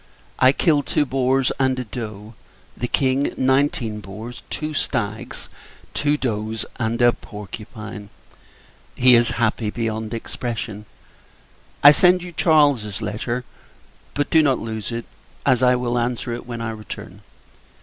I 0.39 0.51
killed 0.51 0.87
two 0.87 1.05
boars, 1.05 1.51
and 1.59 1.77
a 1.77 1.83
doe; 1.83 2.33
the 2.75 2.87
King, 2.87 3.35
nineteen 3.37 3.99
boars, 3.99 4.41
two 4.49 4.73
stags, 4.73 5.47
two 5.93 6.17
does, 6.17 6.65
and 6.77 6.99
a 7.03 7.13
porcupine. 7.13 8.09
He 8.95 9.13
is 9.13 9.29
happy 9.37 9.69
beyond 9.69 10.15
expression. 10.15 10.87
I 11.83 11.91
send 11.91 12.23
you 12.23 12.31
Charles's 12.31 13.03
letter; 13.03 13.43
but 14.15 14.31
do 14.31 14.41
not 14.41 14.57
lose 14.57 14.91
it, 14.91 15.05
as 15.45 15.61
I 15.61 15.75
will 15.75 15.99
answer 15.99 16.33
it 16.33 16.47
when 16.47 16.61
I 16.61 16.71
return. 16.71 17.21